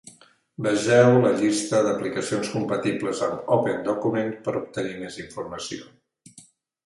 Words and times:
Vegeu 0.67 1.07
la 1.25 1.33
llista 1.41 1.81
d'aplicacions 1.87 2.47
compatibles 2.53 3.21
amb 3.27 3.51
OpenDocument 3.57 4.33
per 4.47 4.55
obtenir 4.61 4.95
més 5.05 5.19
informació 5.25 6.35